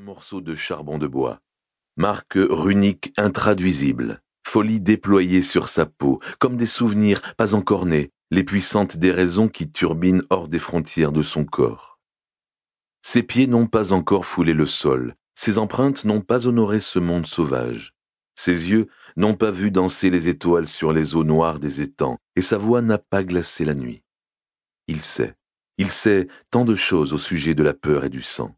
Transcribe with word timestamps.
Morceau 0.00 0.40
de 0.40 0.54
charbon 0.54 0.96
de 0.96 1.08
bois. 1.08 1.40
Marque 1.96 2.38
runique 2.38 3.12
intraduisible. 3.16 4.22
Folie 4.46 4.80
déployée 4.80 5.42
sur 5.42 5.68
sa 5.68 5.86
peau, 5.86 6.20
comme 6.38 6.56
des 6.56 6.66
souvenirs 6.66 7.34
pas 7.34 7.54
encore 7.54 7.84
nés, 7.84 8.12
les 8.30 8.44
puissantes 8.44 8.96
déraisons 8.96 9.48
qui 9.48 9.70
turbinent 9.70 10.22
hors 10.30 10.46
des 10.46 10.60
frontières 10.60 11.10
de 11.10 11.22
son 11.22 11.44
corps. 11.44 11.98
Ses 13.02 13.24
pieds 13.24 13.48
n'ont 13.48 13.66
pas 13.66 13.92
encore 13.92 14.24
foulé 14.24 14.52
le 14.52 14.66
sol, 14.66 15.16
ses 15.34 15.58
empreintes 15.58 16.04
n'ont 16.04 16.20
pas 16.20 16.46
honoré 16.46 16.78
ce 16.78 17.00
monde 17.00 17.26
sauvage. 17.26 17.94
Ses 18.36 18.70
yeux 18.70 18.86
n'ont 19.16 19.34
pas 19.34 19.50
vu 19.50 19.72
danser 19.72 20.10
les 20.10 20.28
étoiles 20.28 20.68
sur 20.68 20.92
les 20.92 21.16
eaux 21.16 21.24
noires 21.24 21.58
des 21.58 21.80
étangs, 21.80 22.18
et 22.36 22.42
sa 22.42 22.56
voix 22.56 22.82
n'a 22.82 22.98
pas 22.98 23.24
glacé 23.24 23.64
la 23.64 23.74
nuit. 23.74 24.02
Il 24.86 25.02
sait, 25.02 25.34
il 25.76 25.90
sait 25.90 26.28
tant 26.52 26.64
de 26.64 26.76
choses 26.76 27.12
au 27.12 27.18
sujet 27.18 27.54
de 27.56 27.64
la 27.64 27.74
peur 27.74 28.04
et 28.04 28.10
du 28.10 28.22
sang. 28.22 28.54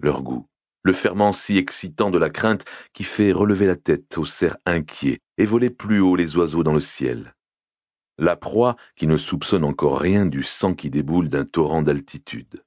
Leur 0.00 0.22
goût, 0.22 0.46
le 0.86 0.92
ferment 0.92 1.32
si 1.32 1.58
excitant 1.58 2.10
de 2.12 2.18
la 2.18 2.30
crainte 2.30 2.64
qui 2.92 3.02
fait 3.02 3.32
relever 3.32 3.66
la 3.66 3.74
tête 3.74 4.16
aux 4.18 4.24
cerfs 4.24 4.56
inquiets 4.66 5.18
et 5.36 5.44
voler 5.44 5.68
plus 5.68 6.00
haut 6.00 6.14
les 6.14 6.36
oiseaux 6.36 6.62
dans 6.62 6.72
le 6.72 6.80
ciel. 6.80 7.34
La 8.18 8.36
proie 8.36 8.76
qui 8.94 9.08
ne 9.08 9.16
soupçonne 9.16 9.64
encore 9.64 9.98
rien 9.98 10.26
du 10.26 10.44
sang 10.44 10.74
qui 10.74 10.88
déboule 10.88 11.28
d'un 11.28 11.44
torrent 11.44 11.82
d'altitude. 11.82 12.64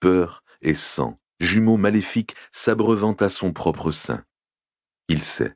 Peur 0.00 0.42
et 0.62 0.74
sang, 0.74 1.20
jumeaux 1.38 1.76
maléfiques 1.76 2.34
s'abreuvant 2.50 3.14
à 3.14 3.28
son 3.28 3.52
propre 3.52 3.92
sein. 3.92 4.24
Il 5.08 5.22
sait. 5.22 5.54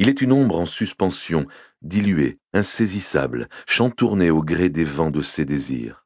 Il 0.00 0.08
est 0.08 0.20
une 0.20 0.32
ombre 0.32 0.58
en 0.58 0.66
suspension, 0.66 1.46
diluée, 1.82 2.40
insaisissable, 2.52 3.48
chantournée 3.64 4.32
au 4.32 4.42
gré 4.42 4.70
des 4.70 4.84
vents 4.84 5.12
de 5.12 5.22
ses 5.22 5.44
désirs. 5.44 6.04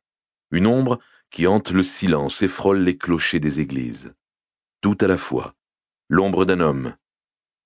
Une 0.51 0.67
ombre 0.67 0.99
qui 1.31 1.47
hante 1.47 1.71
le 1.71 1.83
silence 1.83 2.43
et 2.43 2.49
frôle 2.49 2.81
les 2.81 2.99
clochers 2.99 3.41
des 3.41 3.61
églises. 3.61 4.13
Tout 4.81 4.97
à 5.01 5.09
la 5.09 5.17
fois. 5.17 5.57
L'ombre 6.09 6.45
d'un 6.45 6.61
homme. 6.61 6.95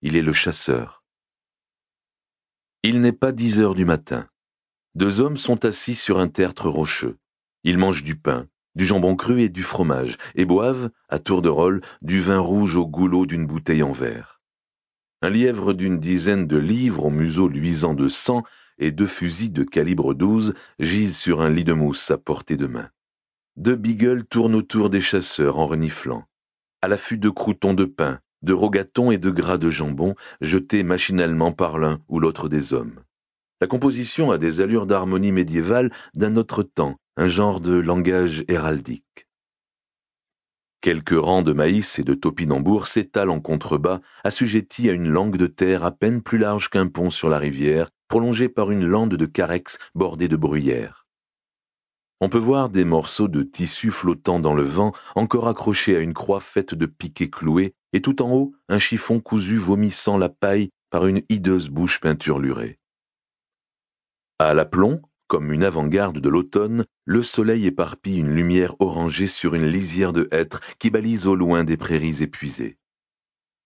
Il 0.00 0.16
est 0.16 0.22
le 0.22 0.32
chasseur. 0.32 1.04
Il 2.82 3.02
n'est 3.02 3.12
pas 3.12 3.32
dix 3.32 3.60
heures 3.60 3.74
du 3.74 3.84
matin. 3.84 4.26
Deux 4.94 5.20
hommes 5.20 5.36
sont 5.36 5.66
assis 5.66 5.94
sur 5.94 6.18
un 6.18 6.28
tertre 6.28 6.70
rocheux. 6.70 7.18
Ils 7.64 7.76
mangent 7.76 8.02
du 8.02 8.16
pain, 8.16 8.48
du 8.76 8.86
jambon 8.86 9.14
cru 9.14 9.42
et 9.42 9.50
du 9.50 9.62
fromage, 9.62 10.16
et 10.36 10.46
boivent, 10.46 10.90
à 11.10 11.18
tour 11.18 11.42
de 11.42 11.50
rôle, 11.50 11.82
du 12.00 12.18
vin 12.22 12.38
rouge 12.38 12.76
au 12.76 12.86
goulot 12.86 13.26
d'une 13.26 13.46
bouteille 13.46 13.82
en 13.82 13.92
verre. 13.92 14.40
Un 15.20 15.28
lièvre 15.28 15.74
d'une 15.74 16.00
dizaine 16.00 16.46
de 16.46 16.56
livres 16.56 17.04
au 17.04 17.10
museau 17.10 17.46
luisant 17.46 17.92
de 17.92 18.08
sang 18.08 18.42
et 18.78 18.90
deux 18.90 19.06
fusils 19.06 19.52
de 19.52 19.64
calibre 19.64 20.14
12 20.14 20.54
gisent 20.78 21.18
sur 21.18 21.42
un 21.42 21.50
lit 21.50 21.64
de 21.64 21.74
mousse 21.74 22.10
à 22.10 22.16
portée 22.16 22.56
de 22.56 22.66
main. 22.66 22.88
Deux 23.56 23.76
beagles 23.76 24.24
tournent 24.24 24.54
autour 24.54 24.88
des 24.88 25.02
chasseurs 25.02 25.58
en 25.58 25.66
reniflant, 25.66 26.26
à 26.82 26.88
l'affût 26.88 27.16
de 27.16 27.30
croutons 27.30 27.74
de 27.74 27.84
pain, 27.84 28.20
de 28.42 28.52
rogatons 28.52 29.10
et 29.10 29.18
de 29.18 29.30
gras 29.30 29.58
de 29.58 29.70
jambon 29.70 30.14
jetés 30.40 30.82
machinalement 30.82 31.52
par 31.52 31.78
l'un 31.78 32.00
ou 32.08 32.18
l'autre 32.20 32.48
des 32.48 32.72
hommes. 32.72 33.00
La 33.60 33.68
composition 33.68 34.32
a 34.32 34.38
des 34.38 34.60
allures 34.60 34.86
d'harmonie 34.86 35.30
médiévale 35.30 35.92
d'un 36.14 36.34
autre 36.34 36.64
temps, 36.64 36.96
un 37.16 37.28
genre 37.28 37.60
de 37.60 37.74
langage 37.74 38.44
héraldique. 38.48 39.28
Quelques 40.80 41.10
rangs 41.10 41.42
de 41.42 41.52
maïs 41.52 42.00
et 42.00 42.02
de 42.02 42.14
topinambours 42.14 42.88
s'étalent 42.88 43.30
en 43.30 43.38
contrebas, 43.38 44.00
assujettis 44.24 44.90
à 44.90 44.92
une 44.92 45.08
langue 45.08 45.36
de 45.36 45.46
terre 45.46 45.84
à 45.84 45.92
peine 45.92 46.22
plus 46.22 46.38
large 46.38 46.70
qu'un 46.70 46.88
pont 46.88 47.10
sur 47.10 47.28
la 47.28 47.38
rivière, 47.38 47.90
prolongée 48.08 48.48
par 48.48 48.72
une 48.72 48.84
lande 48.84 49.14
de 49.14 49.26
carex 49.26 49.78
bordée 49.94 50.26
de 50.26 50.36
bruyères. 50.36 51.01
On 52.24 52.28
peut 52.28 52.38
voir 52.38 52.68
des 52.68 52.84
morceaux 52.84 53.26
de 53.26 53.42
tissu 53.42 53.90
flottant 53.90 54.38
dans 54.38 54.54
le 54.54 54.62
vent, 54.62 54.92
encore 55.16 55.48
accrochés 55.48 55.96
à 55.96 55.98
une 55.98 56.14
croix 56.14 56.38
faite 56.38 56.72
de 56.72 56.86
piquets 56.86 57.28
cloués, 57.28 57.74
et 57.92 58.00
tout 58.00 58.22
en 58.22 58.30
haut, 58.30 58.54
un 58.68 58.78
chiffon 58.78 59.18
cousu 59.18 59.56
vomissant 59.56 60.18
la 60.18 60.28
paille 60.28 60.70
par 60.90 61.08
une 61.08 61.22
hideuse 61.28 61.68
bouche 61.68 61.98
peinturlurée. 61.98 62.78
À 64.38 64.54
l'aplomb, 64.54 65.02
comme 65.26 65.52
une 65.52 65.64
avant-garde 65.64 66.20
de 66.20 66.28
l'automne, 66.28 66.84
le 67.06 67.24
soleil 67.24 67.66
éparpille 67.66 68.20
une 68.20 68.30
lumière 68.30 68.76
orangée 68.78 69.26
sur 69.26 69.56
une 69.56 69.66
lisière 69.66 70.12
de 70.12 70.28
hêtres 70.30 70.60
qui 70.78 70.90
balise 70.90 71.26
au 71.26 71.34
loin 71.34 71.64
des 71.64 71.76
prairies 71.76 72.22
épuisées. 72.22 72.78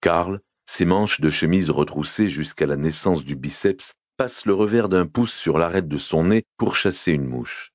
Karl, 0.00 0.41
ses 0.65 0.87
manches 0.87 1.21
de 1.21 1.28
chemise 1.28 1.69
retroussées 1.69 2.27
jusqu'à 2.27 2.65
la 2.65 2.77
naissance 2.77 3.22
du 3.22 3.37
biceps, 3.37 3.93
passe 4.16 4.47
le 4.47 4.55
revers 4.55 4.89
d'un 4.89 5.05
pouce 5.05 5.34
sur 5.34 5.59
l'arête 5.59 5.89
de 5.89 5.99
son 5.99 6.25
nez 6.25 6.45
pour 6.56 6.75
chasser 6.75 7.12
une 7.12 7.27
mouche. 7.27 7.75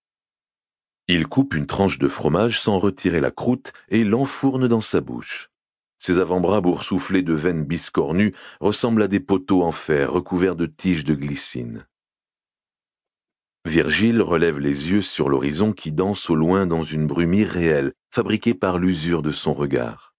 Il 1.13 1.27
coupe 1.27 1.55
une 1.55 1.67
tranche 1.67 1.99
de 1.99 2.07
fromage 2.07 2.61
sans 2.61 2.79
retirer 2.79 3.19
la 3.19 3.31
croûte 3.31 3.73
et 3.89 4.05
l'enfourne 4.05 4.69
dans 4.69 4.79
sa 4.79 5.01
bouche. 5.01 5.49
Ses 5.99 6.19
avant-bras 6.19 6.61
boursouflés 6.61 7.21
de 7.21 7.33
veines 7.33 7.65
biscornues 7.65 8.33
ressemblent 8.61 9.01
à 9.01 9.09
des 9.09 9.19
poteaux 9.19 9.61
en 9.61 9.73
fer 9.73 10.09
recouverts 10.09 10.55
de 10.55 10.67
tiges 10.67 11.03
de 11.03 11.13
glycine. 11.13 11.85
Virgile 13.65 14.21
relève 14.21 14.57
les 14.57 14.91
yeux 14.91 15.01
sur 15.01 15.27
l'horizon 15.27 15.73
qui 15.73 15.91
danse 15.91 16.29
au 16.29 16.35
loin 16.35 16.65
dans 16.65 16.83
une 16.83 17.07
brume 17.07 17.33
irréelle, 17.33 17.91
fabriquée 18.09 18.53
par 18.53 18.77
l'usure 18.77 19.21
de 19.21 19.33
son 19.33 19.53
regard. 19.53 20.15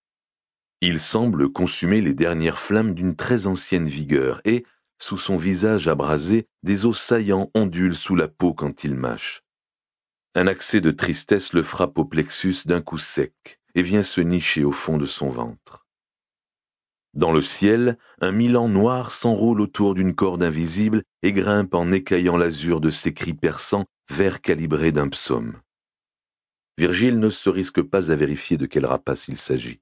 Il 0.83 1.01
semble 1.01 1.51
consumer 1.51 2.03
les 2.03 2.13
dernières 2.13 2.59
flammes 2.59 2.93
d'une 2.93 3.17
très 3.17 3.47
ancienne 3.47 3.87
vigueur 3.87 4.43
et, 4.45 4.67
sous 4.99 5.17
son 5.17 5.39
visage 5.39 5.89
abrasé, 5.89 6.49
des 6.63 6.85
os 6.85 7.01
saillants 7.01 7.51
ondulent 7.55 7.97
sous 7.97 8.15
la 8.15 8.29
peau 8.29 8.53
quand 8.53 8.85
il 8.85 8.95
mâche. 8.95 9.43
Un 10.35 10.47
accès 10.47 10.81
de 10.81 10.91
tristesse 10.91 11.53
le 11.53 11.63
frappe 11.63 11.99
au 11.99 12.07
plexus 12.07 12.67
d'un 12.67 12.81
coup 12.81 12.99
sec 12.99 13.61
et 13.75 13.83
vient 13.83 14.03
se 14.03 14.21
nicher 14.21 14.65
au 14.65 14.73
fond 14.73 14.97
de 14.97 15.05
son 15.05 15.29
ventre. 15.29 15.87
Dans 17.13 17.33
le 17.33 17.43
ciel, 17.43 17.99
un 18.23 18.33
milan 18.33 18.69
noir 18.69 19.13
s'enroule 19.13 19.61
autour 19.61 19.95
d'une 19.95 20.15
corde 20.15 20.43
invisible 20.43 21.03
et 21.23 21.35
grimpe 21.35 21.75
en 21.75 21.93
écaillant 21.93 22.39
l'azur 22.39 22.81
de 22.81 22.89
ses 22.89 23.13
cris 23.13 23.35
perçants, 23.35 23.85
vers 24.11 24.41
calibré 24.41 24.93
d'un 24.93 25.09
psaume. 25.09 25.61
Virgile 26.79 27.19
ne 27.19 27.29
se 27.29 27.51
risque 27.51 27.83
pas 27.83 28.11
à 28.11 28.17
vérifier 28.17 28.57
de 28.57 28.65
quel 28.65 28.87
rapace 28.87 29.29
il 29.29 29.37
s'agit. 29.37 29.81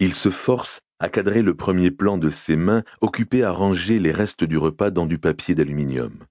Il 0.00 0.12
se 0.12 0.30
force 0.30 0.80
à 0.98 1.08
cadrer 1.08 1.42
le 1.42 1.56
premier 1.56 1.92
plan 1.92 2.18
de 2.18 2.30
ses 2.30 2.56
mains 2.56 2.82
occupées 3.00 3.44
à 3.44 3.52
ranger 3.52 4.00
les 4.00 4.10
restes 4.10 4.42
du 4.42 4.58
repas 4.58 4.90
dans 4.90 5.06
du 5.06 5.18
papier 5.18 5.54
d'aluminium. 5.54 6.24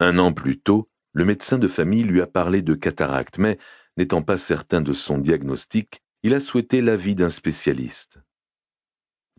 Un 0.00 0.18
an 0.18 0.34
plus 0.34 0.60
tôt, 0.60 0.90
le 1.14 1.24
médecin 1.24 1.58
de 1.58 1.68
famille 1.68 2.02
lui 2.02 2.20
a 2.20 2.26
parlé 2.26 2.60
de 2.60 2.74
cataracte, 2.74 3.38
mais, 3.38 3.58
n'étant 3.96 4.22
pas 4.22 4.36
certain 4.36 4.80
de 4.80 4.92
son 4.92 5.16
diagnostic, 5.16 6.02
il 6.24 6.34
a 6.34 6.40
souhaité 6.40 6.82
l'avis 6.82 7.14
d'un 7.14 7.30
spécialiste. 7.30 8.18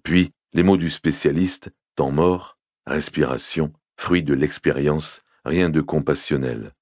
Puis, 0.03 0.31
les 0.53 0.63
mots 0.63 0.77
du 0.77 0.89
spécialiste, 0.89 1.71
temps 1.95 2.11
mort, 2.11 2.57
respiration, 2.85 3.73
fruit 3.97 4.23
de 4.23 4.33
l'expérience, 4.33 5.21
rien 5.43 5.69
de 5.69 5.81
compassionnel. 5.81 6.73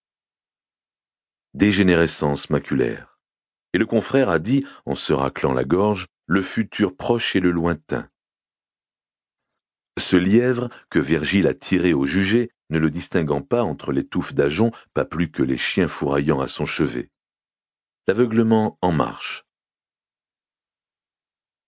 Dégénérescence 1.55 2.51
maculaire. 2.51 3.19
Et 3.73 3.79
le 3.79 3.87
confrère 3.87 4.29
a 4.29 4.37
dit, 4.37 4.65
en 4.85 4.93
se 4.93 5.13
raclant 5.13 5.53
la 5.53 5.63
gorge, 5.63 6.07
le 6.27 6.43
futur 6.43 6.95
proche 6.95 7.35
et 7.35 7.39
le 7.39 7.51
lointain. 7.51 8.07
Ce 9.97 10.15
lièvre 10.17 10.69
que 10.89 10.99
Virgile 10.99 11.47
a 11.47 11.53
tiré 11.55 11.93
au 11.93 12.05
jugé, 12.05 12.51
ne 12.69 12.79
le 12.79 12.89
distinguant 12.89 13.41
pas 13.41 13.63
entre 13.63 13.91
les 13.91 14.05
touffes 14.05 14.33
d'ajon, 14.33 14.71
pas 14.93 15.05
plus 15.05 15.31
que 15.31 15.43
les 15.43 15.57
chiens 15.57 15.87
fourraillant 15.87 16.39
à 16.39 16.47
son 16.47 16.65
chevet. 16.65 17.09
L'aveuglement 18.07 18.77
en 18.81 18.91
marche. 18.91 19.45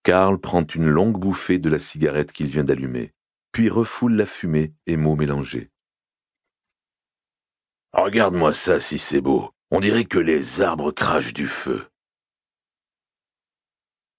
Karl 0.02 0.38
prend 0.38 0.64
une 0.64 0.88
longue 0.88 1.18
bouffée 1.18 1.58
de 1.58 1.68
la 1.68 1.78
cigarette 1.78 2.32
qu'il 2.32 2.46
vient 2.46 2.64
d'allumer, 2.64 3.12
puis 3.52 3.68
refoule 3.68 4.14
la 4.14 4.26
fumée 4.26 4.74
et 4.86 4.96
mots 4.96 5.16
mélangés. 5.16 5.70
Regarde-moi 7.92 8.52
ça 8.52 8.78
si 8.78 8.98
c'est 8.98 9.20
beau. 9.20 9.50
On 9.70 9.80
dirait 9.80 10.04
que 10.04 10.18
les 10.18 10.60
arbres 10.60 10.92
crachent 10.92 11.32
du 11.32 11.48
feu. 11.48 11.88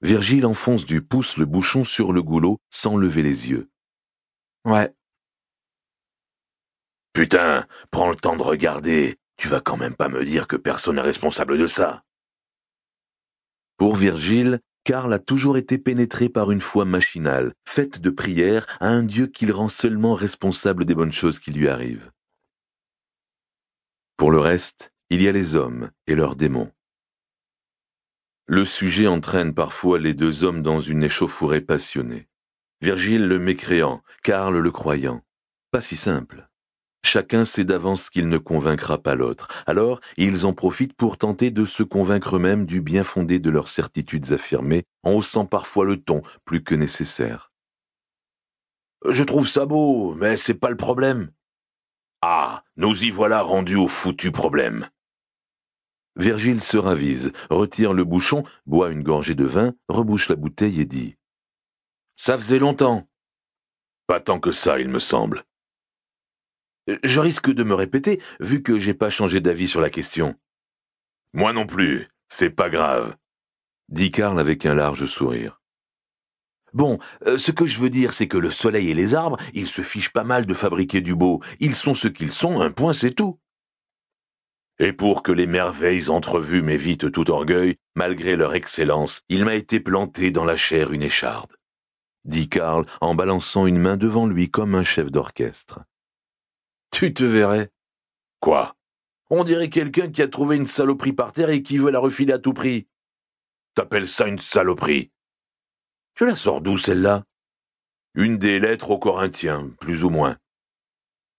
Virgile 0.02 0.46
enfonce 0.46 0.86
du 0.86 1.02
pouce 1.02 1.38
le 1.38 1.46
bouchon 1.46 1.84
sur 1.84 2.12
le 2.12 2.22
goulot 2.22 2.60
sans 2.70 2.98
lever 2.98 3.24
les 3.24 3.50
yeux. 3.50 3.70
Ouais. 4.66 4.94
Putain, 7.18 7.66
prends 7.90 8.12
le 8.12 8.16
temps 8.16 8.36
de 8.36 8.44
regarder. 8.44 9.18
Tu 9.38 9.48
vas 9.48 9.60
quand 9.60 9.76
même 9.76 9.96
pas 9.96 10.08
me 10.08 10.24
dire 10.24 10.48
que 10.48 10.56
personne 10.56 10.98
n'est 10.98 11.02
responsable 11.02 11.58
de 11.58 11.66
ça. 11.66 12.04
Pour 13.78 13.96
Virgile, 13.96 14.60
Karl 14.84 15.12
a 15.12 15.18
toujours 15.18 15.58
été 15.58 15.80
pénétré 15.80 16.30
par 16.30 16.52
une 16.52 16.62
foi 16.62 16.86
machinale, 16.86 17.56
faite 17.68 18.00
de 18.00 18.12
prière 18.12 18.68
à 18.80 18.90
un 18.90 19.02
Dieu 19.02 19.26
qu'il 19.26 19.52
rend 19.52 19.68
seulement 19.68 20.14
responsable 20.14 20.86
des 20.86 20.94
bonnes 20.94 21.12
choses 21.12 21.40
qui 21.40 21.50
lui 21.50 21.68
arrivent. 21.68 22.12
Pour 24.16 24.30
le 24.30 24.38
reste, 24.38 24.94
il 25.10 25.24
y 25.24 25.28
a 25.28 25.32
les 25.32 25.56
hommes 25.56 25.90
et 26.06 26.14
leurs 26.14 26.36
démons. 26.36 26.72
Le 28.46 28.64
sujet 28.64 29.08
entraîne 29.08 29.56
parfois 29.56 29.98
les 29.98 30.14
deux 30.14 30.44
hommes 30.44 30.62
dans 30.62 30.82
une 30.82 31.02
échauffourée 31.02 31.62
passionnée. 31.62 32.28
Virgile 32.80 33.28
le 33.28 33.40
mécréant, 33.40 34.04
Karl 34.22 34.56
le 34.56 34.72
croyant. 34.72 35.24
Pas 35.72 35.82
si 35.82 35.96
simple. 35.98 36.47
Chacun 37.08 37.46
sait 37.46 37.64
d'avance 37.64 38.10
qu'il 38.10 38.28
ne 38.28 38.38
convaincra 38.38 38.98
pas 38.98 39.16
l'autre. 39.16 39.48
Alors, 39.66 40.02
ils 40.18 40.46
en 40.46 40.52
profitent 40.52 40.94
pour 40.94 41.18
tenter 41.18 41.52
de 41.52 41.64
se 41.64 41.82
convaincre 41.82 42.36
eux-mêmes 42.36 42.66
du 42.66 42.82
bien 42.82 43.06
fondé 43.06 43.40
de 43.40 43.50
leurs 43.50 43.70
certitudes 43.70 44.34
affirmées, 44.34 44.84
en 45.04 45.14
haussant 45.14 45.46
parfois 45.46 45.86
le 45.86 45.96
ton 46.04 46.22
plus 46.44 46.62
que 46.62 46.76
nécessaire. 46.76 47.54
Je 49.08 49.24
trouve 49.24 49.48
ça 49.48 49.66
beau, 49.66 50.16
mais 50.16 50.36
c'est 50.36 50.54
pas 50.54 50.70
le 50.70 50.76
problème. 50.76 51.32
Ah, 52.22 52.66
nous 52.76 53.06
y 53.06 53.10
voilà 53.10 53.42
rendus 53.42 53.78
au 53.78 53.88
foutu 53.88 54.34
problème. 54.34 54.90
Virgile 56.18 56.62
se 56.62 56.78
ravise, 56.78 57.32
retire 57.50 57.94
le 57.94 58.04
bouchon, 58.04 58.44
boit 58.66 58.92
une 58.92 59.04
gorgée 59.04 59.36
de 59.36 59.46
vin, 59.46 59.74
rebouche 59.88 60.28
la 60.28 60.36
bouteille 60.36 60.82
et 60.82 60.86
dit 60.86 61.16
Ça 62.18 62.38
faisait 62.38 62.60
longtemps. 62.60 63.08
Pas 64.08 64.20
tant 64.20 64.42
que 64.42 64.52
ça, 64.52 64.78
il 64.78 64.90
me 64.90 65.00
semble. 65.00 65.46
Je 67.04 67.20
risque 67.20 67.52
de 67.52 67.64
me 67.64 67.74
répéter, 67.74 68.22
vu 68.40 68.64
que 68.64 68.80
j'ai 68.80 68.94
pas 68.94 69.10
changé 69.10 69.42
d'avis 69.42 69.68
sur 69.68 69.82
la 69.82 69.90
question. 69.90 70.36
Moi 71.34 71.54
non 71.54 71.66
plus, 71.66 72.08
c'est 72.30 72.50
pas 72.50 72.70
grave, 72.70 73.16
dit 73.90 74.12
Karl 74.12 74.40
avec 74.40 74.66
un 74.66 74.74
large 74.74 75.06
sourire. 75.06 75.62
Bon, 76.74 77.00
euh, 77.26 77.38
ce 77.38 77.52
que 77.52 77.66
je 77.66 77.80
veux 77.80 77.90
dire, 77.90 78.14
c'est 78.14 78.28
que 78.28 78.38
le 78.38 78.50
soleil 78.50 78.92
et 78.92 78.94
les 78.94 79.16
arbres, 79.16 79.38
ils 79.54 79.68
se 79.68 79.82
fichent 79.82 80.12
pas 80.12 80.24
mal 80.24 80.46
de 80.46 80.54
fabriquer 80.54 81.02
du 81.02 81.16
beau. 81.16 81.42
Ils 81.60 81.76
sont 81.76 81.94
ce 81.94 82.08
qu'ils 82.08 82.32
sont, 82.32 82.62
un 82.62 82.72
point 82.72 82.94
c'est 82.94 83.16
tout. 83.16 83.40
Et 84.80 84.94
pour 84.94 85.24
que 85.24 85.32
les 85.32 85.48
merveilles 85.48 86.10
entrevues 86.10 86.62
m'évitent 86.62 87.12
tout 87.12 87.32
orgueil, 87.32 87.78
malgré 87.96 88.36
leur 88.36 88.54
excellence, 88.54 89.24
il 89.28 89.44
m'a 89.44 89.56
été 89.56 89.80
planté 89.80 90.30
dans 90.30 90.46
la 90.46 90.56
chair 90.56 90.92
une 90.92 91.02
écharde, 91.02 91.56
dit 92.26 92.48
Karl 92.48 92.86
en 93.02 93.16
balançant 93.16 93.66
une 93.66 93.80
main 93.80 93.98
devant 93.98 94.28
lui 94.28 94.52
comme 94.52 94.76
un 94.76 94.84
chef 94.84 95.10
d'orchestre. 95.10 95.80
Tu 96.92 97.14
te 97.14 97.24
verrais. 97.24 97.70
Quoi? 98.40 98.76
On 99.30 99.44
dirait 99.44 99.70
quelqu'un 99.70 100.10
qui 100.10 100.22
a 100.22 100.28
trouvé 100.28 100.56
une 100.56 100.68
saloperie 100.68 101.14
par 101.14 101.32
terre 101.32 101.50
et 101.50 101.62
qui 101.62 101.78
veut 101.78 101.92
la 101.92 102.00
refiler 102.00 102.34
à 102.34 102.40
tout 102.40 102.54
prix. 102.54 102.88
T'appelles 103.76 104.08
ça 104.08 104.28
une 104.28 104.40
saloperie? 104.40 105.12
Tu 106.16 106.26
la 106.26 106.36
sors 106.36 106.62
d'où 106.62 106.78
celle-là? 106.78 107.26
Une 108.16 108.38
des 108.38 108.60
lettres 108.60 108.92
aux 108.92 109.00
Corinthiens, 109.00 109.70
plus 109.80 110.04
ou 110.04 110.10
moins. 110.10 110.38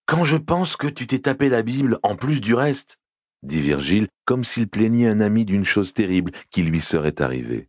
Quand 0.06 0.24
je 0.24 0.36
pense 0.36 0.76
que 0.76 0.86
tu 0.86 1.06
t'es 1.06 1.18
tapé 1.18 1.48
la 1.48 1.62
Bible 1.62 1.98
en 2.02 2.14
plus 2.14 2.40
du 2.40 2.54
reste, 2.54 2.98
dit 3.42 3.60
Virgile, 3.60 4.08
comme 4.24 4.44
s'il 4.44 4.68
plaignait 4.68 5.08
un 5.08 5.20
ami 5.20 5.44
d'une 5.44 5.64
chose 5.64 5.92
terrible 5.92 6.32
qui 6.50 6.62
lui 6.62 6.80
serait 6.80 7.20
arrivée. 7.20 7.68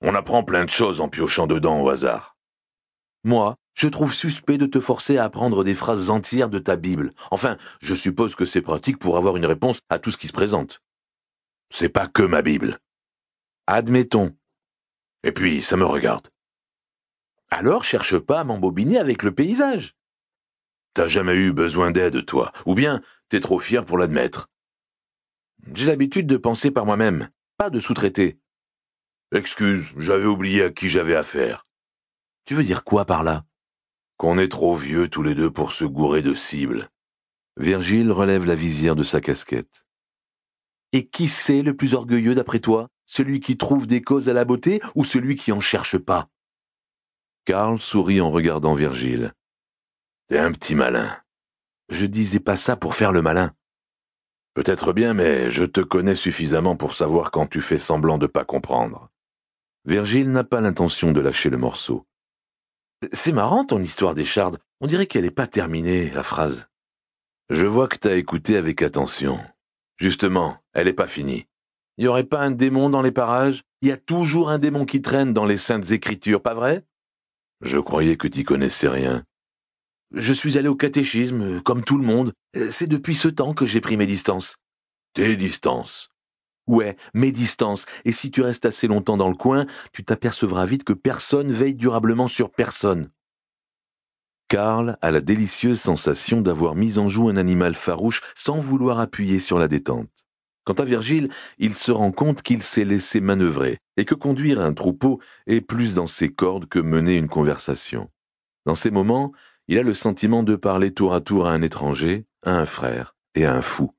On 0.00 0.14
apprend 0.14 0.44
plein 0.44 0.64
de 0.64 0.70
choses 0.70 1.00
en 1.00 1.08
piochant 1.08 1.46
dedans 1.46 1.80
au 1.80 1.88
hasard. 1.88 2.36
Moi, 3.24 3.56
je 3.78 3.86
trouve 3.86 4.12
suspect 4.12 4.58
de 4.58 4.66
te 4.66 4.80
forcer 4.80 5.18
à 5.18 5.24
apprendre 5.24 5.62
des 5.62 5.74
phrases 5.74 6.10
entières 6.10 6.50
de 6.50 6.58
ta 6.58 6.74
Bible. 6.74 7.12
Enfin, 7.30 7.56
je 7.80 7.94
suppose 7.94 8.34
que 8.34 8.44
c'est 8.44 8.60
pratique 8.60 8.98
pour 8.98 9.16
avoir 9.16 9.36
une 9.36 9.46
réponse 9.46 9.78
à 9.88 10.00
tout 10.00 10.10
ce 10.10 10.16
qui 10.16 10.26
se 10.26 10.32
présente. 10.32 10.82
C'est 11.70 11.88
pas 11.88 12.08
que 12.08 12.24
ma 12.24 12.42
Bible. 12.42 12.80
Admettons. 13.68 14.36
Et 15.22 15.30
puis, 15.30 15.62
ça 15.62 15.76
me 15.76 15.84
regarde. 15.84 16.28
Alors, 17.50 17.84
cherche 17.84 18.18
pas 18.18 18.40
à 18.40 18.44
m'embobiner 18.44 18.98
avec 18.98 19.22
le 19.22 19.32
paysage. 19.32 19.94
T'as 20.94 21.06
jamais 21.06 21.34
eu 21.34 21.52
besoin 21.52 21.92
d'aide, 21.92 22.26
toi, 22.26 22.50
ou 22.66 22.74
bien 22.74 23.00
t'es 23.28 23.38
trop 23.38 23.60
fier 23.60 23.84
pour 23.84 23.96
l'admettre. 23.96 24.48
J'ai 25.72 25.86
l'habitude 25.86 26.26
de 26.26 26.36
penser 26.36 26.72
par 26.72 26.84
moi-même, 26.84 27.30
pas 27.56 27.70
de 27.70 27.78
sous-traiter. 27.78 28.40
Excuse, 29.32 29.86
j'avais 29.96 30.24
oublié 30.24 30.64
à 30.64 30.70
qui 30.70 30.88
j'avais 30.88 31.14
affaire. 31.14 31.64
Tu 32.44 32.54
veux 32.54 32.64
dire 32.64 32.82
quoi 32.82 33.04
par 33.04 33.22
là? 33.22 33.44
Qu'on 34.18 34.36
est 34.36 34.50
trop 34.50 34.74
vieux 34.74 35.08
tous 35.08 35.22
les 35.22 35.36
deux 35.36 35.48
pour 35.48 35.70
se 35.70 35.84
gourer 35.84 36.22
de 36.22 36.34
cibles. 36.34 36.90
Virgile 37.56 38.10
relève 38.10 38.46
la 38.46 38.56
visière 38.56 38.96
de 38.96 39.04
sa 39.04 39.20
casquette. 39.20 39.86
Et 40.92 41.06
qui 41.06 41.28
c'est 41.28 41.62
le 41.62 41.76
plus 41.76 41.94
orgueilleux 41.94 42.34
d'après 42.34 42.58
toi? 42.58 42.88
Celui 43.06 43.38
qui 43.38 43.56
trouve 43.56 43.86
des 43.86 44.02
causes 44.02 44.28
à 44.28 44.32
la 44.32 44.44
beauté 44.44 44.80
ou 44.96 45.04
celui 45.04 45.36
qui 45.36 45.52
en 45.52 45.60
cherche 45.60 45.98
pas? 45.98 46.28
Karl 47.44 47.78
sourit 47.78 48.20
en 48.20 48.32
regardant 48.32 48.74
Virgile. 48.74 49.34
T'es 50.26 50.38
un 50.38 50.50
petit 50.50 50.74
malin. 50.74 51.16
Je 51.88 52.04
disais 52.04 52.40
pas 52.40 52.56
ça 52.56 52.74
pour 52.74 52.96
faire 52.96 53.12
le 53.12 53.22
malin. 53.22 53.54
Peut-être 54.54 54.92
bien, 54.92 55.14
mais 55.14 55.48
je 55.52 55.64
te 55.64 55.80
connais 55.80 56.16
suffisamment 56.16 56.74
pour 56.74 56.96
savoir 56.96 57.30
quand 57.30 57.46
tu 57.46 57.60
fais 57.60 57.78
semblant 57.78 58.18
de 58.18 58.26
pas 58.26 58.44
comprendre. 58.44 59.10
Virgile 59.84 60.32
n'a 60.32 60.42
pas 60.42 60.60
l'intention 60.60 61.12
de 61.12 61.20
lâcher 61.20 61.50
le 61.50 61.58
morceau. 61.58 62.07
C'est 63.12 63.32
marrant 63.32 63.64
ton 63.64 63.80
histoire 63.80 64.14
d'écharde. 64.14 64.58
On 64.80 64.86
dirait 64.86 65.06
qu'elle 65.06 65.24
n'est 65.24 65.30
pas 65.30 65.46
terminée, 65.46 66.10
la 66.10 66.22
phrase. 66.22 66.68
Je 67.48 67.66
vois 67.66 67.88
que 67.88 67.96
t'as 67.96 68.16
écouté 68.16 68.56
avec 68.56 68.82
attention. 68.82 69.38
Justement, 69.96 70.58
elle 70.72 70.86
n'est 70.86 70.92
pas 70.92 71.06
finie. 71.06 71.46
Y 71.96 72.06
aurait 72.06 72.24
pas 72.24 72.40
un 72.40 72.50
démon 72.50 72.90
dans 72.90 73.02
les 73.02 73.12
parages? 73.12 73.62
Il 73.82 73.88
y 73.88 73.92
a 73.92 73.96
toujours 73.96 74.50
un 74.50 74.58
démon 74.58 74.84
qui 74.84 75.00
traîne 75.00 75.32
dans 75.32 75.46
les 75.46 75.56
saintes 75.56 75.90
écritures, 75.90 76.42
pas 76.42 76.54
vrai? 76.54 76.84
Je 77.60 77.78
croyais 77.78 78.16
que 78.16 78.28
t'y 78.28 78.44
connaissais 78.44 78.88
rien. 78.88 79.24
Je 80.12 80.32
suis 80.32 80.58
allé 80.58 80.68
au 80.68 80.76
catéchisme, 80.76 81.60
comme 81.62 81.84
tout 81.84 81.98
le 81.98 82.04
monde. 82.04 82.32
C'est 82.70 82.86
depuis 82.86 83.14
ce 83.14 83.28
temps 83.28 83.54
que 83.54 83.66
j'ai 83.66 83.80
pris 83.80 83.96
mes 83.96 84.06
distances. 84.06 84.56
Tes 85.14 85.36
distances 85.36 86.08
Ouais, 86.68 86.96
mes 87.14 87.32
distances. 87.32 87.86
Et 88.04 88.12
si 88.12 88.30
tu 88.30 88.42
restes 88.42 88.66
assez 88.66 88.86
longtemps 88.86 89.16
dans 89.16 89.30
le 89.30 89.34
coin, 89.34 89.66
tu 89.92 90.04
t'apercevras 90.04 90.66
vite 90.66 90.84
que 90.84 90.92
personne 90.92 91.50
veille 91.50 91.74
durablement 91.74 92.28
sur 92.28 92.50
personne. 92.50 93.10
Karl 94.48 94.98
a 95.02 95.10
la 95.10 95.20
délicieuse 95.20 95.80
sensation 95.80 96.40
d'avoir 96.42 96.74
mis 96.74 96.98
en 96.98 97.08
joue 97.08 97.28
un 97.28 97.36
animal 97.36 97.74
farouche 97.74 98.22
sans 98.34 98.60
vouloir 98.60 99.00
appuyer 99.00 99.40
sur 99.40 99.58
la 99.58 99.66
détente. 99.66 100.26
Quant 100.64 100.74
à 100.74 100.84
Virgile, 100.84 101.30
il 101.58 101.74
se 101.74 101.90
rend 101.90 102.12
compte 102.12 102.42
qu'il 102.42 102.62
s'est 102.62 102.84
laissé 102.84 103.20
manœuvrer 103.22 103.78
et 103.96 104.04
que 104.04 104.14
conduire 104.14 104.60
un 104.60 104.74
troupeau 104.74 105.20
est 105.46 105.62
plus 105.62 105.94
dans 105.94 106.06
ses 106.06 106.28
cordes 106.28 106.66
que 106.66 106.78
mener 106.78 107.16
une 107.16 107.28
conversation. 107.28 108.10
Dans 108.66 108.74
ces 108.74 108.90
moments, 108.90 109.32
il 109.68 109.78
a 109.78 109.82
le 109.82 109.94
sentiment 109.94 110.42
de 110.42 110.56
parler 110.56 110.92
tour 110.92 111.14
à 111.14 111.22
tour 111.22 111.46
à 111.46 111.52
un 111.52 111.62
étranger, 111.62 112.26
à 112.42 112.52
un 112.52 112.66
frère 112.66 113.16
et 113.34 113.46
à 113.46 113.54
un 113.54 113.62
fou. 113.62 113.92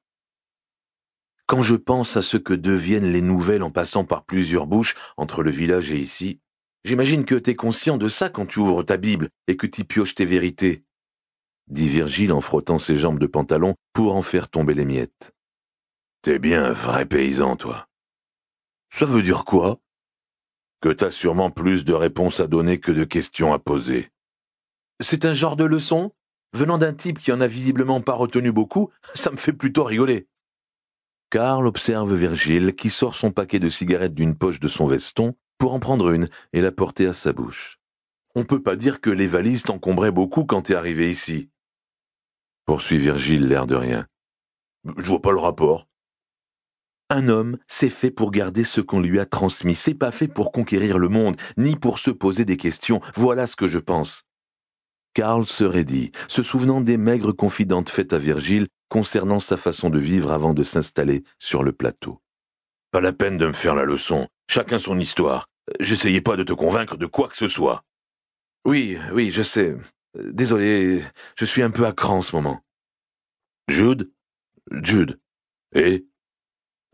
Quand 1.50 1.64
je 1.64 1.74
pense 1.74 2.16
à 2.16 2.22
ce 2.22 2.38
que 2.38 2.54
deviennent 2.54 3.12
les 3.12 3.24
nouvelles 3.24 3.64
en 3.64 3.72
passant 3.72 4.06
par 4.06 4.24
plusieurs 4.24 4.68
bouches 4.68 4.94
entre 5.18 5.42
le 5.42 5.50
village 5.50 5.90
et 5.90 5.98
ici, 5.98 6.40
j'imagine 6.84 7.26
que 7.26 7.34
t'es 7.34 7.56
conscient 7.56 7.98
de 7.98 8.08
ça 8.08 8.30
quand 8.30 8.46
tu 8.46 8.60
ouvres 8.60 8.84
ta 8.84 8.98
Bible 8.98 9.30
et 9.48 9.58
que 9.58 9.66
t'y 9.66 9.84
pioches 9.84 10.14
tes 10.14 10.26
vérités, 10.26 10.84
dit 11.66 11.88
Virgile 11.88 12.34
en 12.34 12.42
frottant 12.42 12.78
ses 12.78 12.96
jambes 12.96 13.18
de 13.18 13.26
pantalon 13.26 13.74
pour 13.94 14.16
en 14.16 14.22
faire 14.22 14.48
tomber 14.48 14.76
les 14.76 14.86
miettes. 14.86 15.34
T'es 16.22 16.38
bien 16.38 16.66
un 16.66 16.72
vrai 16.72 17.08
paysan, 17.08 17.56
toi. 17.56 17.88
Ça 18.92 19.08
veut 19.08 19.24
dire 19.24 19.44
quoi? 19.44 19.80
Que 20.82 20.90
t'as 20.90 21.10
sûrement 21.10 21.50
plus 21.50 21.84
de 21.84 21.94
réponses 21.94 22.40
à 22.40 22.46
donner 22.46 22.80
que 22.80 22.92
de 22.92 23.06
questions 23.06 23.54
à 23.54 23.58
poser. 23.58 24.12
C'est 25.00 25.26
un 25.26 25.34
genre 25.34 25.56
de 25.56 25.66
leçon? 25.66 26.14
Venant 26.54 26.78
d'un 26.78 26.94
type 26.94 27.18
qui 27.18 27.32
en 27.32 27.42
a 27.42 27.48
visiblement 27.48 28.02
pas 28.02 28.14
retenu 28.14 28.52
beaucoup, 28.52 28.92
ça 29.16 29.32
me 29.32 29.38
fait 29.38 29.52
plutôt 29.52 29.84
rigoler. 29.84 30.28
Karl 31.32 31.68
observe 31.68 32.16
Virgile 32.16 32.74
qui 32.76 32.90
sort 32.90 33.14
son 33.14 33.32
paquet 33.32 33.60
de 33.60 33.70
cigarettes 33.70 34.16
d'une 34.16 34.36
poche 34.36 34.60
de 34.60 34.68
son 34.68 34.88
veston 34.88 35.36
pour 35.60 35.74
en 35.74 35.80
prendre 35.80 36.10
une 36.10 36.28
et 36.54 36.62
la 36.62 36.72
porter 36.72 37.06
à 37.06 37.14
sa 37.14 37.34
bouche. 37.34 37.78
On 38.34 38.46
peut 38.46 38.64
pas 38.64 38.76
dire 38.76 39.00
que 39.00 39.12
les 39.12 39.28
valises 39.28 39.64
t'encombraient 39.64 40.12
beaucoup 40.12 40.44
quand 40.44 40.64
t'es 40.64 40.76
arrivé 40.76 41.12
ici. 41.12 41.50
Poursuit 42.66 42.98
Virgile 42.98 43.48
l'air 43.48 43.68
de 43.68 43.76
rien. 43.76 44.08
Je 44.98 45.06
vois 45.06 45.22
pas 45.22 45.32
le 45.32 45.40
rapport. 45.40 45.88
Un 47.12 47.28
homme, 47.28 47.58
c'est 47.68 47.90
fait 47.90 48.12
pour 48.12 48.32
garder 48.32 48.64
ce 48.64 48.82
qu'on 48.82 49.00
lui 49.00 49.20
a 49.20 49.26
transmis, 49.26 49.76
c'est 49.76 49.96
pas 49.96 50.12
fait 50.12 50.28
pour 50.28 50.52
conquérir 50.52 50.98
le 50.98 51.10
monde, 51.10 51.38
ni 51.58 51.76
pour 51.76 52.00
se 52.00 52.12
poser 52.12 52.46
des 52.46 52.58
questions, 52.58 53.02
voilà 53.16 53.46
ce 53.46 53.56
que 53.56 53.68
je 53.68 53.80
pense. 53.80 54.24
Karl 55.14 55.46
se 55.46 55.64
raidit, 55.64 56.12
se 56.28 56.44
souvenant 56.44 56.82
des 56.82 56.98
maigres 56.98 57.36
confidences 57.36 57.90
faites 57.92 58.14
à 58.14 58.20
Virgile 58.20 58.68
concernant 58.90 59.40
sa 59.40 59.58
façon 59.58 59.90
de 59.90 60.00
vivre 60.00 60.32
avant 60.32 60.54
de 60.54 60.64
s'installer 60.64 61.24
sur 61.38 61.64
le 61.64 61.72
plateau. 61.72 62.22
Pas 62.92 63.02
la 63.02 63.14
peine 63.14 63.38
de 63.38 63.48
me 63.48 63.54
faire 63.54 63.76
la 63.76 63.86
leçon. 63.86 64.28
Chacun 64.50 64.80
son 64.80 65.00
histoire. 65.00 65.48
J'essayais 65.80 66.22
pas 66.22 66.36
de 66.36 66.44
te 66.44 66.54
convaincre 66.54 66.98
de 66.98 67.06
quoi 67.06 67.30
que 67.30 67.38
ce 67.38 67.48
soit. 67.48 67.84
Oui, 68.66 68.98
oui, 69.14 69.30
je 69.30 69.44
sais. 69.44 69.78
Désolé, 70.16 71.04
je 71.38 71.46
suis 71.46 71.62
un 71.62 71.72
peu 71.72 71.86
à 71.86 71.94
cran 71.94 72.18
en 72.18 72.22
ce 72.22 72.36
moment. 72.36 72.62
Jude? 73.68 74.12
Jude. 74.72 75.20
Et 75.76 76.06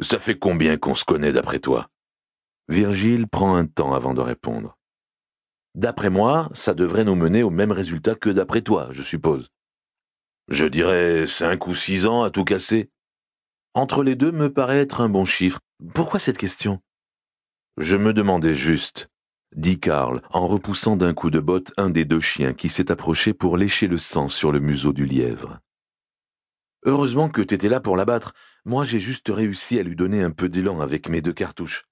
Ça 0.01 0.19
fait 0.19 0.37
combien 0.37 0.77
qu'on 0.77 0.95
se 0.95 1.05
connaît 1.05 1.31
d'après 1.31 1.59
toi? 1.59 1.89
Virgile 2.67 3.27
prend 3.27 3.55
un 3.55 3.65
temps 3.65 3.93
avant 3.93 4.13
de 4.13 4.21
répondre. 4.21 4.77
D'après 5.75 6.09
moi, 6.09 6.49
ça 6.53 6.73
devrait 6.73 7.05
nous 7.05 7.15
mener 7.15 7.43
au 7.43 7.49
même 7.49 7.71
résultat 7.71 8.15
que 8.15 8.29
d'après 8.29 8.61
toi, 8.61 8.89
je 8.91 9.01
suppose. 9.01 9.49
Je 10.47 10.65
dirais 10.65 11.25
cinq 11.27 11.67
ou 11.67 11.73
six 11.73 12.05
ans 12.05 12.23
à 12.23 12.29
tout 12.29 12.43
casser. 12.43 12.91
Entre 13.73 14.03
les 14.03 14.15
deux 14.15 14.31
me 14.31 14.51
paraît 14.53 14.79
être 14.79 15.01
un 15.01 15.09
bon 15.09 15.25
chiffre. 15.25 15.59
Pourquoi 15.93 16.19
cette 16.19 16.37
question? 16.37 16.81
Je 17.77 17.97
me 17.97 18.13
demandais 18.13 18.53
juste, 18.53 19.09
dit 19.55 19.79
Karl 19.79 20.21
en 20.29 20.47
repoussant 20.47 20.95
d'un 20.95 21.13
coup 21.13 21.29
de 21.29 21.39
botte 21.39 21.73
un 21.77 21.89
des 21.89 22.05
deux 22.05 22.19
chiens 22.19 22.53
qui 22.53 22.69
s'est 22.69 22.91
approché 22.91 23.33
pour 23.33 23.57
lécher 23.57 23.87
le 23.87 23.97
sang 23.97 24.29
sur 24.29 24.51
le 24.51 24.59
museau 24.59 24.93
du 24.93 25.05
lièvre. 25.05 25.59
Heureusement 26.85 27.29
que 27.29 27.41
t'étais 27.41 27.67
là 27.67 27.79
pour 27.79 27.97
l'abattre. 27.97 28.33
Moi, 28.63 28.85
j'ai 28.85 28.99
juste 28.99 29.29
réussi 29.29 29.79
à 29.79 29.83
lui 29.83 29.95
donner 29.95 30.21
un 30.21 30.31
peu 30.31 30.47
d'élan 30.47 30.79
avec 30.79 31.09
mes 31.09 31.21
deux 31.21 31.33
cartouches. 31.33 31.85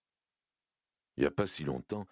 Il 1.18 1.22
n'y 1.22 1.28
a 1.28 1.32
pas 1.32 1.48
si 1.48 1.64
longtemps, 1.64 2.06